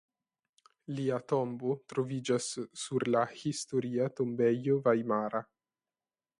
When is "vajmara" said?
4.89-5.47